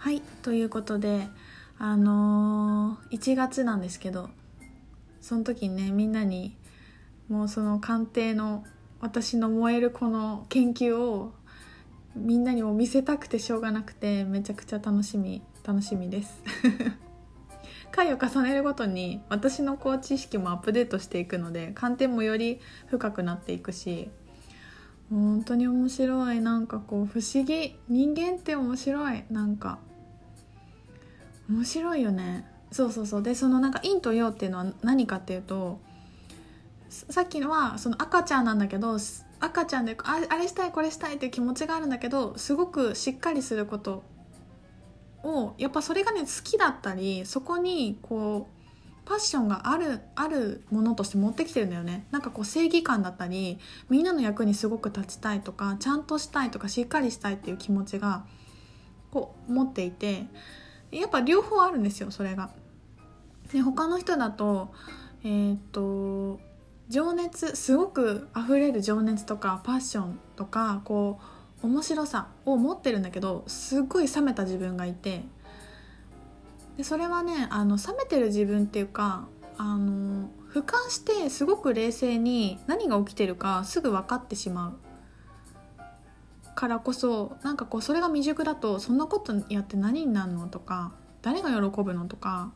[0.00, 1.28] はいということで
[1.78, 4.30] あのー、1月なんですけど
[5.20, 6.56] その時にねみんなに
[7.28, 8.64] もうその鑑定の
[9.02, 11.34] 私の燃えるこの研究を
[12.16, 16.40] みんなにも見せたくてしょうがなくてめちゃくちゃ楽しみ楽しみです。
[17.92, 24.08] 回を重ねるごとに私のこう知識もアップデートしていくので観点もより深くなっていくし
[25.10, 26.40] 本当に面白い。
[26.40, 27.76] なんかこう不思議。
[27.88, 29.24] 人間って面白い。
[29.28, 29.78] なんか
[31.50, 32.46] 面白いよね。
[32.70, 33.22] そうそうそう。
[33.22, 35.80] でそのなんか陰と陽っていうのは何かっていうと
[36.88, 38.98] さっきのはその赤ちゃんなんだけど
[39.40, 44.04] 赤ちゃんであれしたいこれしたいっていう気持ちがあるんだけどすごくしっかりすること
[45.22, 48.60] をやっぱそれがね好きだったりそこにこう
[49.08, 52.06] パッションがあるあるものとして持ってきてるんだよね。
[52.12, 53.58] なんかこう正義感だったり
[53.88, 58.24] みんなの役にすごく立ちたいとかちゃんとしたいとかしっかりしたいっていう気持ちが
[59.10, 60.26] こう持っていて
[60.90, 62.50] やっぱ両方あるんですよそれが。
[63.52, 64.72] で他の人だと
[65.24, 66.40] えっ、と
[66.88, 71.20] 情熱すごく溢れる情熱とかパッションとかこ
[71.62, 75.22] う面白さを持ってるんだけどすっごい冷めた自分がいて
[76.76, 84.89] でそれはねあの冷めてる自分っていうかあの俯瞰してすごく冷静に何が起きてるかすぐ分かってしまう
[86.60, 92.52] からこそなんかこうそれが未熟だとそんなことやって何になるのとか誰が喜ぶのとか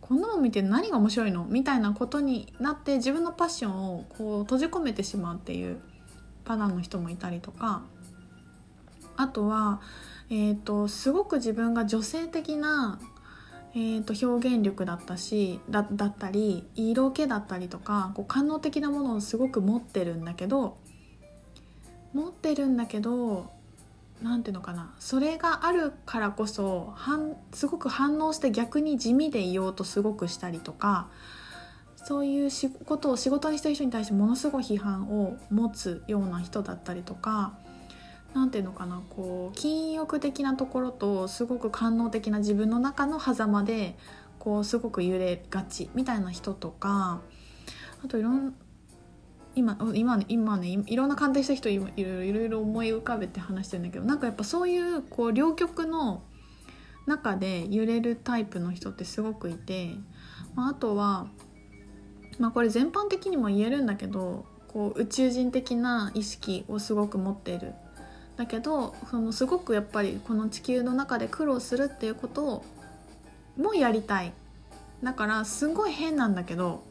[0.00, 5.80] こんなの見て何が面白いのみたいなことになって自分のパッションをこう閉じ込めてしまうっていう
[6.44, 7.82] パターンの人もいたりとか。
[9.14, 9.82] あとは、
[10.30, 12.98] えーと、すごく自分が女性的な
[13.74, 20.76] えーと、表現力だったしだだったり色気だったりとかこう官能的なものをすごく持ってるんだけど
[22.12, 23.50] 持ってるんだけど
[24.22, 26.94] 何ていうのかなそれがあるからこそ
[27.52, 31.08] すごく反応して逆に地味でいようとすごくしたりとか
[31.96, 37.54] そういう仕事を仕事にしてる人に対してものすごい批判を持つような人だったりとか
[38.34, 43.96] 何ていうのかなこう禁欲的なところとすごく官能的な自分の中の狭間で
[44.38, 47.20] こうすごく揺れがちみたいな人とか
[48.04, 48.54] あといろん
[49.54, 56.22] 今今ね今ねいろんな鑑定した人いろいろいろいろ思い浮かべて話してるんだけどなんかやっぱそういうこう両極の
[57.06, 59.90] 中で揺れるタイプの人ってすごくいて、
[60.54, 61.26] まあ、あとは、
[62.38, 67.74] まあ、これ全般的にも言えるんだけどこう宇宙人的な意識をすごく持っている。
[68.36, 72.64] だけどそのすごくやっぱりこの地球の中で苦労するっていうことを
[73.58, 74.32] もやりたい。
[75.02, 76.82] だからすごい変なんだけど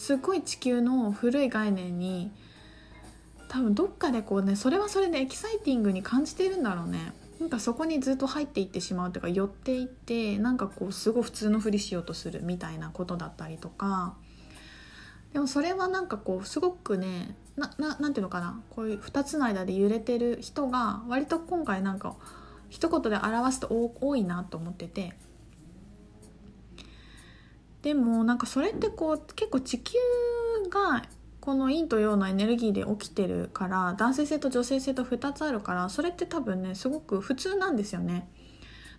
[0.00, 2.32] すごい地球の古い概念に
[3.48, 7.12] 多分どっかでこうねそれはそれでエキサイティングに感じてるんだろうね。
[7.38, 14.14] なんかそこにずっと入っていってしまうというか寄っていってなんかこうすごい普通のふりしようとするみたいなことだったりとか。
[15.34, 18.58] でもそれはなんかこうすごくねなななんていうのかな。
[18.70, 22.16] こういう2つの間で揺れてる人が割と今回なんか
[22.70, 23.68] 一言で表すと
[24.00, 25.12] 多いなと思ってて。
[27.82, 29.94] でもなんかそれってこう結構地球
[30.70, 31.02] が
[31.40, 38.28] この陰と陽のエネルギーで起きてるから男性性と女性性と2つあるからそれって多分ねすごく普通なんですよね。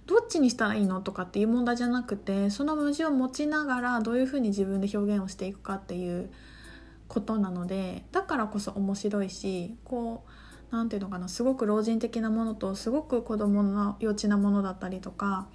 [0.08, 6.32] どっちにしたらいいのとかっていう問題じゃなくてその矛盾を持ちながらどういうふうに自分で表現をしていくかっていう
[7.08, 10.26] ことなのでだからこそ面白いしこ
[10.72, 15.48] う何て言うのかなすごく老人的なものとすごく子供の幼稚なものだったりとか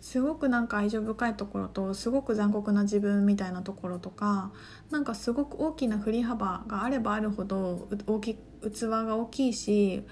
[0.00, 4.50] すごくなんか愛情深いところとすごく残酷な自分みたいなところとか
[4.90, 10.04] なんかすごく大きな振り幅があればあるほど大き器が大きいし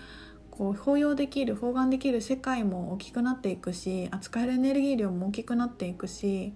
[0.50, 6.52] こう包容できる包含できる世界も大きくなっていくし扱えるエネルギー量も大きくなっていくし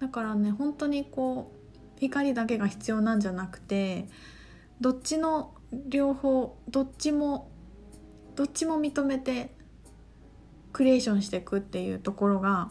[0.00, 4.08] だからね本当にこう光だけが必要なんじゃなくて
[4.80, 5.54] どっちの
[5.88, 7.50] 両方どっちも
[8.34, 9.55] どっちも認めて
[10.76, 12.70] クリエーションしていくっていうところが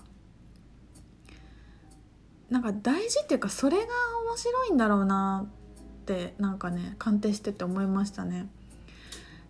[2.52, 3.84] なんか大事っていうかそれが
[4.28, 8.48] 面白いんだろうなってなんかね鑑定してて思いましたね。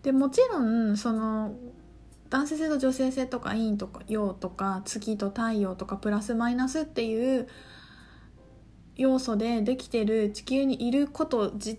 [0.04, 1.54] でもちろんその
[2.30, 7.50] 男性性と女性性とか陰とか陽とか月と太陽とかプラスマイナスっていう
[8.96, 11.76] 要素でできてる地球にいること自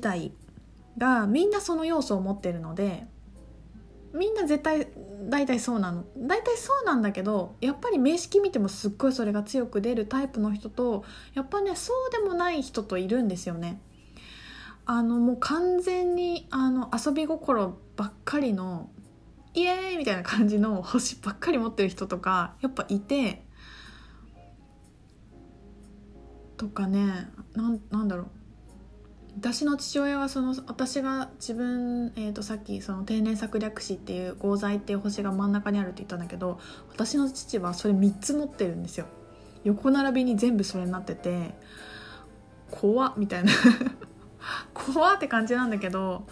[0.00, 0.32] 体
[0.96, 3.06] がみんなその要素を持ってるので
[4.12, 4.88] みんな絶対
[5.28, 11.04] 大体そうなの大体そうなんだけどやっぱり名式見てもすっごいそれが強く出るタイプの人と
[11.34, 13.80] やっぱねそうでもない人といるんですよね。
[14.86, 18.90] あのもう完全にあの遊び心ばっかりの
[19.54, 23.44] イエーイみたいな感じの星ばっかり持ってる人とかやっぱいて
[26.56, 28.39] とかねなんなんだろう
[29.40, 36.60] 私の父親はその私が自分、えー、とさっきその定年策略士っていう合材っていう星が真ん中にあるって言ったんだけど
[36.90, 39.06] 私の父はそれ3つ持ってるんですよ。
[39.64, 41.54] 横並びに全部それになってて
[42.70, 43.52] 怖っみたいな。
[44.74, 46.26] 怖って感じなんだけど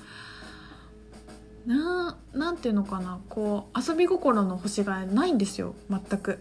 [1.65, 3.21] ななんていうのかな。
[3.31, 5.75] こう遊び心の星がないんですよ。
[5.89, 6.41] 全く。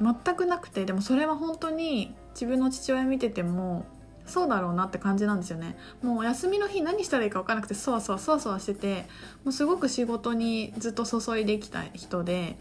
[0.00, 0.84] 全くなくて。
[0.86, 3.86] でもそれは本当に自分の父親見てても
[4.26, 5.76] そうだろうなって感じなんですよね。
[6.02, 9.06] もう休みの日何したらいいか分からなくてそわそわそわそわしてて
[9.44, 12.56] もうすごく仕事にずっと注いできた人で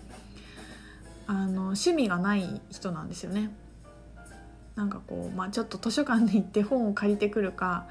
[1.25, 3.51] あの趣味がない人なんですよね。
[4.75, 7.86] なんかこう、まあ、ちょっと図書館に行って本を借りてくるか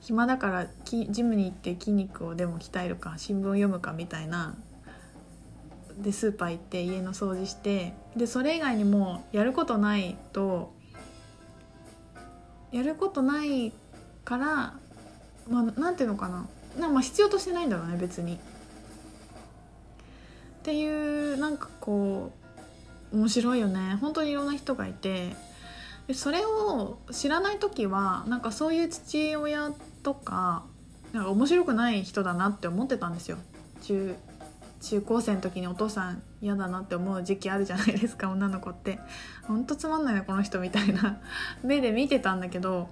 [0.00, 4.54] 暇だからジムに行って筋肉をでも鍛えるか新聞を読むかみたいな
[5.98, 10.72] でスーパー行って家の掃除してでそれ以外にもやることないと
[12.74, 13.72] やることない
[14.24, 14.74] から
[15.48, 16.44] まあなんていうのかな。
[16.78, 18.34] なまあ必要としてないんだろうね別に。
[18.34, 18.38] っ
[20.64, 22.32] ていうなんかこ
[23.12, 23.96] う面白いよね。
[24.00, 25.36] 本当にいろんな人がいて。
[26.08, 29.70] でそれを知らない時はなんかそういう父親
[30.02, 30.64] とか
[31.12, 33.38] なんか面白くない人だなって思ってたんですよ。
[33.82, 34.16] 中
[34.84, 39.00] 中高生の時にお父さん嫌だなって思う時期あるじゃないですか 女の子って。
[39.42, 41.20] ほんとつまんないなこの人みたいな。
[41.64, 42.90] 目で見てたんだけど。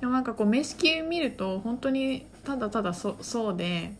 [0.00, 3.96] でもなんかこう面識見ると本当にただただそそうで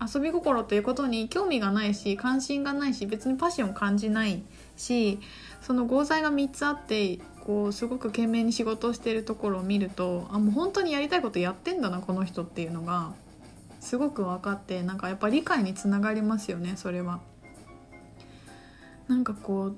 [0.00, 4.42] 遊び心ということに興味がないし関心がないし別にパッションを感じない
[4.78, 5.18] し
[5.60, 13.12] その合材が3つあってこうすごく懸命に仕事をしてるところを見るとあもう本当にやりたいことやってんだなこの人っていうのが。
[13.80, 17.20] すごく分かってなんかやっぱ理解につながりますよねそれは。
[19.08, 19.72] なんかこ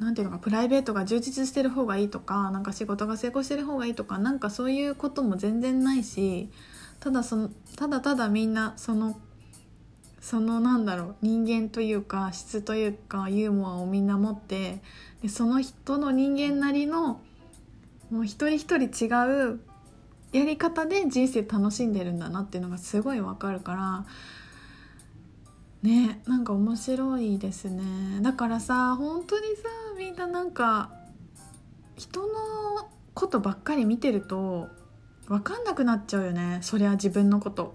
[0.00, 6.48] うなんていうのかプライベートが充実してる方がいいとかなんか仕事が成功してる方がいいとかなんかそういうことも全然ないし
[7.00, 9.18] ただそのただただみんなその
[10.20, 14.82] そのなんだろう人間というか質というかユーモアをみんな持って
[15.22, 17.20] でその人の人間なりの
[18.10, 19.08] もう一人一人違
[19.52, 19.60] う
[20.32, 24.04] やり方で人生楽しんでるんだなっていうのがすごいわかるから
[25.82, 28.20] ねなんか面白いですね。
[28.20, 29.62] だからさ本当にさ
[29.96, 30.90] みんななんか
[31.96, 32.28] 人の
[33.14, 34.68] ことばっかり見てると
[35.28, 36.58] 分かんなくなっちゃうよね。
[36.62, 37.74] そりゃ自分のこと。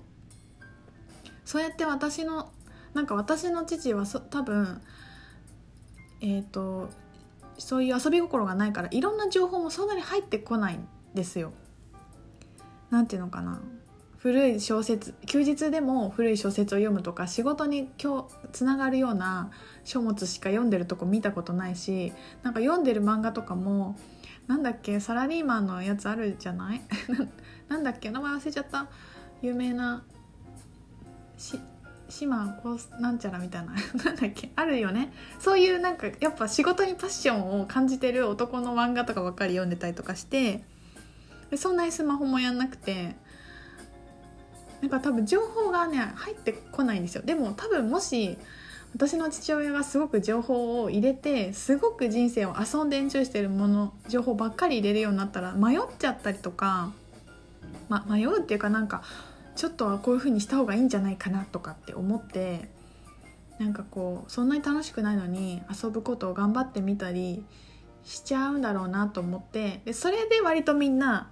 [1.45, 2.51] そうやって私の
[2.93, 4.81] なんか私の父はそ多分
[6.21, 6.89] えっ、ー、と
[7.57, 11.53] そういう遊び心がないからいろんな情報もそんなに入ってこないんですよ。
[12.93, 13.59] 何て言うのかな。
[14.17, 19.51] 古い小説休日でも古い小説を読むとか仕事に今日つながるような
[19.83, 23.97] 書物しか読んでるとこ見たことないしなんか読んでる漫画とかも
[24.47, 26.81] なんだっけサラリーマンのやつあるじゃない？
[27.67, 28.87] なんだっけ名前忘れちゃった。
[29.41, 30.03] 有名な
[31.37, 31.59] し
[32.07, 33.73] 島こうなんちゃらみたいな。
[34.05, 35.11] なんだっけあるよね。
[35.39, 40.63] そういうなんかやっぱ仕事にパッションを感じてる男の漫画とかばっかり読んでたりとかして
[41.57, 43.15] そんなにスマホもやんなくて。
[44.81, 47.21] なんか多分情報がね入ってこないんですよ。
[47.23, 48.37] でも多分もし
[48.93, 56.91] 私の父親がすごく情報を入れてすごく人生を遊んでエンジョイしてるもの情報ばっかり入れるようになったら迷っちゃったりとか、
[57.89, 59.03] ま、迷うっていうかなんか
[59.55, 62.69] ちょっとはこういう風にした方がいいんじゃないかなとかって思って
[63.57, 67.43] なんかこうそんなに楽しくないのに遊ぶことを頑張ってみたり
[68.03, 71.31] しちゃうんだろうなと思ってでそれで割とみんな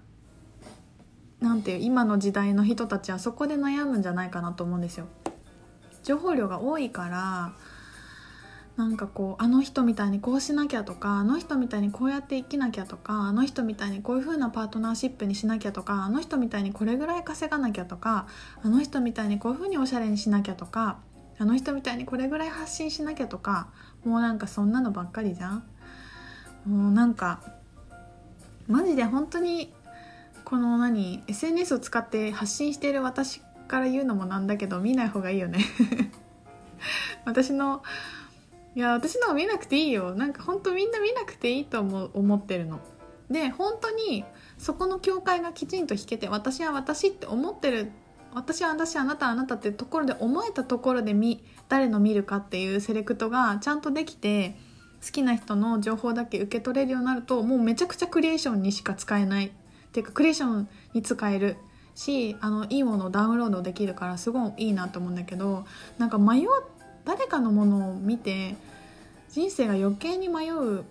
[1.41, 5.07] なんていう今の時代の人たちはそこで悩むんじゃないかなと思うんですよ。
[6.03, 7.53] 情報量が多いから
[8.77, 18.27] なんかこうあの人みたいにこうしなきゃとかあの人みたいにこうやって生きなきゃとかあの人みたいにこういう風なパートナーシップにしなきゃとかあの人みたいにこれぐらい稼がなきゃとか
[18.63, 20.99] あの人みたいにこういう風におしゃれにしなきゃとか
[21.37, 23.67] あの人みたいにこれぐらい発信しなきゃとか
[24.05, 25.63] もうなんかそんなのばっかりじゃん
[26.65, 27.41] もうなんか
[28.67, 29.73] マジで本当に
[30.51, 33.39] この何 SNS を使って発信している私
[33.69, 35.59] から言うのもなんだけど見ない方がいいよね。
[37.23, 37.83] 私の
[38.75, 40.13] いや私の見なくていいよ。
[40.13, 42.81] なんか本当みんな見なくていいと思思ってるの。
[43.29, 44.25] で本当に
[44.57, 47.89] そこの境界がきちんと引けて私は私って思ってる
[48.33, 54.57] 私は私あなたあなたってところで思えたところで見誰の見るかっていうセレクトがちゃんとできて
[55.01, 59.53] 好きな人の情報だけ受け取れるようになるともうめちゃくちゃクリエーションにしか使えない。
[59.91, 61.57] ていうかクリエーションに使える
[61.95, 65.65] しあのいいものをダウンロードできるからすごいいいなと思うんだけど
[65.97, 66.47] なんか迷う
[67.05, 68.55] 誰かのものを見て
[69.29, 70.83] 人生が余計に迷う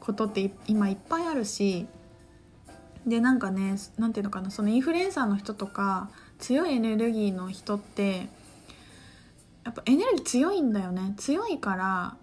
[0.00, 1.86] ことって今いっぱいあるし
[3.06, 8.28] でなんかね何ていうのかなそのインフルエンサーの人とか強いエネルギーの人って
[9.64, 11.14] やっぱエネルギー強いんだよね。
[11.16, 12.16] 強いから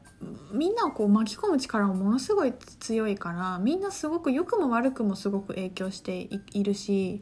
[0.52, 7.22] みんなをこう巻き込む力もものすごい強いからみんなすごく良くも悪くもすごく影響しているし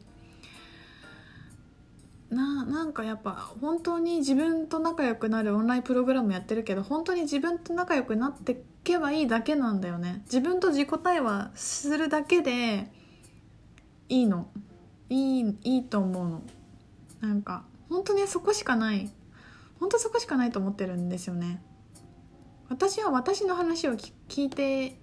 [2.32, 10.22] ななんかやっぱ本当に自分と仲良くなるオンラインプログラムやってるけど本当に自分と仲良くなっていけばいいだけなんだよね。
[10.24, 12.90] 自分と自己対話するだけで
[14.08, 14.48] いいの。
[15.10, 16.42] いいいいと思うの。
[17.20, 19.10] なんか本当にそこしかない。
[19.78, 21.62] 本当そこしかないと思ってるんですよね。
[22.72, 24.96] 私は私の話を聞いて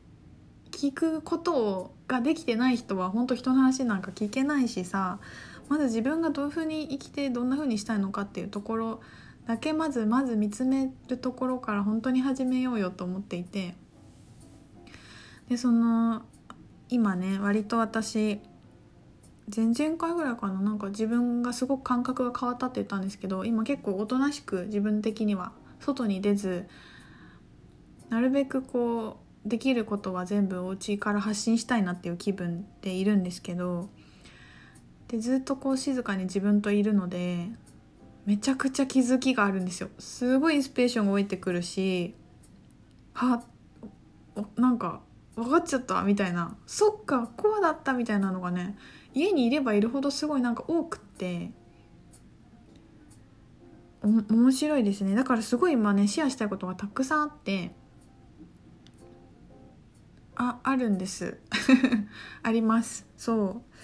[0.72, 5.20] 聞くことができてない人は本当人の話なんか聞けないしさ
[5.68, 9.02] まず自分がどういうふうに生きてどんなふうにしたいのかっていうところ
[9.46, 13.76] だけまずまず見つめるところから本当に始めようよと思っていて
[15.48, 16.24] でその
[16.90, 18.40] 今ね割と私
[19.56, 26.68] 前々回ぐらいかななんか自分がすごく感覚が変わったって言ったんですけど今結構おとなしく自分的には外に出ず
[28.10, 33.89] なるべくこうできることは全部お家から発信したいなっていう気分でいるんですけど
[35.08, 37.48] でずっとこう静かに自分といるので
[38.25, 39.89] めちゃくちゃ気づきがあるんですよ。
[39.98, 42.13] すごいインスピレーションが降りてくるし
[43.13, 43.44] は
[44.56, 45.01] なんか
[45.36, 46.56] 分かっちゃったみたいな。
[46.68, 48.78] そっかこうだったみたいなのがね
[49.13, 51.51] 家にいればいるほどすごいなんか多くって
[54.04, 55.16] 面白いですね。
[55.16, 57.72] だからすごい今ねシェアしたいことがたくさんあって
[60.41, 61.38] ああるんです。
[62.43, 63.05] あります。
[63.17, 63.75] そう。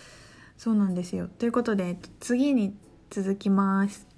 [0.58, 1.28] そうなんですよ。
[1.28, 2.74] ということで次に
[3.10, 4.08] 続きます。